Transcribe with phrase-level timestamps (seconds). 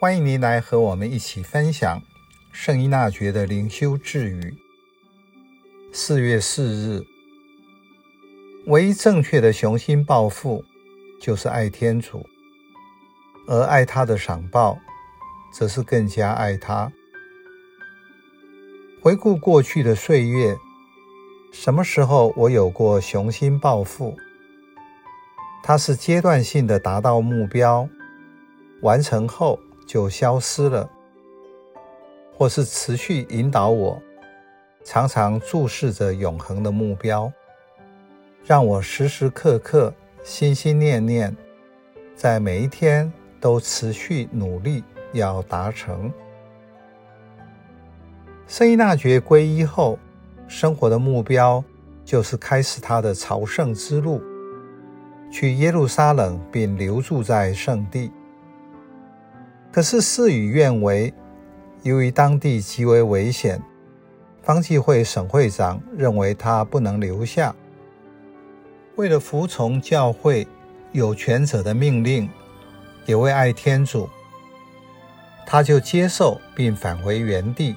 [0.00, 2.02] 欢迎您来和我们一起分享
[2.50, 4.58] 圣依纳爵的灵修智语。
[5.92, 7.06] 四月四日，
[8.66, 10.64] 唯一正确的雄心抱负
[11.20, 12.26] 就是爱天主，
[13.46, 14.76] 而爱他的赏报，
[15.52, 16.92] 则是更加爱他。
[19.00, 20.56] 回顾过去的岁月，
[21.52, 24.16] 什么时候我有过雄心抱负？
[25.62, 27.88] 它是阶段性的达到目标，
[28.82, 30.88] 完成后就消失了，
[32.36, 34.00] 或是持续引导我，
[34.84, 37.32] 常常注视着永恒的目标，
[38.44, 39.92] 让我时时刻刻
[40.22, 41.36] 心心念念，
[42.14, 46.12] 在每一天都持续努力要达成。
[48.46, 49.98] 圣依纳爵皈依后，
[50.46, 51.64] 生活的目标
[52.04, 54.22] 就是开始他的朝圣之路。
[55.32, 58.12] 去耶路撒冷，并留住在圣地。
[59.74, 61.12] 可是事与愿违，
[61.82, 63.60] 由于当地极为危险，
[64.40, 67.52] 方济会省会长认为他不能留下。
[68.94, 70.46] 为了服从教会
[70.92, 72.30] 有权者的命令，
[73.04, 74.08] 也为爱天主，
[75.44, 77.74] 他就接受并返回原地。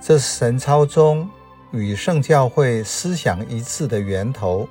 [0.00, 1.30] 这是神操中
[1.70, 4.68] 与圣教会思想一致的源头。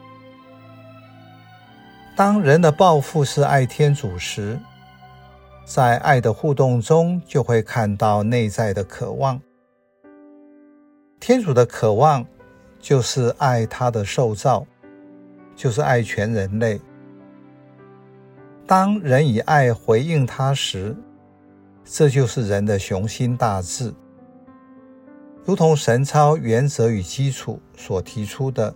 [2.17, 4.59] 当人的抱负是爱天主时，
[5.65, 9.39] 在爱的互动中，就会看到内在的渴望。
[11.19, 12.25] 天主的渴望
[12.79, 14.65] 就是爱他的受造，
[15.55, 16.79] 就是爱全人类。
[18.65, 20.95] 当人以爱回应他时，
[21.83, 23.93] 这就是人的雄心大志。
[25.43, 28.73] 如同神操原则与基础所提出的。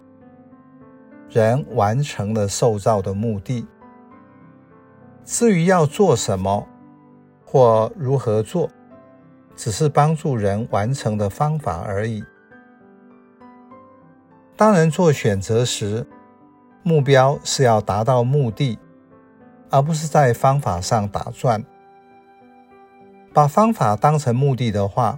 [1.30, 3.68] 人完成了受造的目的，
[5.26, 6.66] 至于要做什么
[7.50, 8.70] 或如何做，
[9.56, 12.22] 只是帮助人完成的方法而已。
[14.58, 16.06] 当人做选择时，
[16.84, 18.78] 目标是要达到目的，
[19.70, 21.64] 而不是在方法上打转。
[23.34, 25.18] 把方法当成目的的话，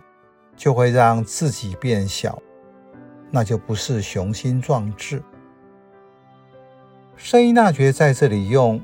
[0.55, 2.39] 就会让自己变小，
[3.31, 5.23] 那就不是雄心壮志。
[7.15, 8.79] 圣依纳爵在这里用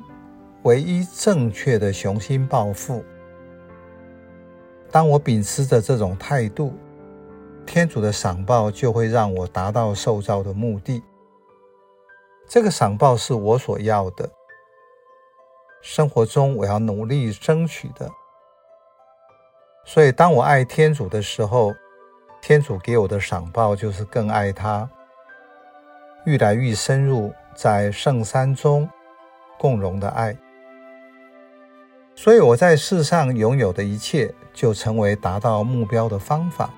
[0.63, 3.03] 唯一正确的雄心抱负。
[4.95, 6.73] 当我秉持着这种态度，
[7.65, 11.03] 天主的赏报就会让我达到受造的目的。
[12.47, 14.31] 这个赏报是我所要的，
[15.81, 18.09] 生活中我要努力争取的。
[19.83, 21.73] 所以，当我爱天主的时候，
[22.41, 24.89] 天主给我的赏报就是更爱他，
[26.25, 27.33] 愈来愈深入。
[27.53, 28.89] 在圣山中
[29.57, 30.37] 共融的爱，
[32.25, 36.73] 所以我在世上拥有的一切，就成为达到目标的方法。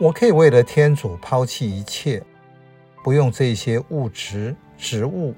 [0.00, 2.20] 我可以为了天主抛弃一切，
[3.04, 5.32] 不用这些物质、职务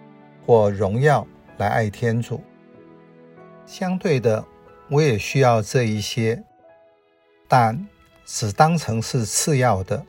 [0.47, 1.27] 或荣耀
[1.59, 2.43] 来爱天主。
[3.67, 4.43] 相对的，
[4.89, 6.43] 我也需要这一些，
[7.47, 7.87] 但
[8.25, 10.03] 只当成是次要的，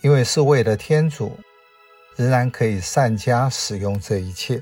[0.00, 1.38] 因为是为了天主。
[2.16, 4.60] 仍然可以善加使用这一切。